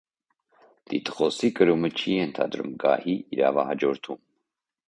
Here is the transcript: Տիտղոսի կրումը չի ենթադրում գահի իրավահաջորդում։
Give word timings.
Տիտղոսի 0.93 1.51
կրումը 1.59 1.91
չի 1.99 2.17
ենթադրում 2.21 2.75
գահի 2.85 3.19
իրավահաջորդում։ 3.37 4.23